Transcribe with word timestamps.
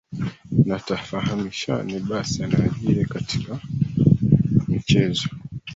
na 0.65 0.79
tufahamishane 0.79 1.99
basi 2.03 2.37
yanayojiri 2.41 3.05
katika 3.05 3.59
michezo 4.67 5.29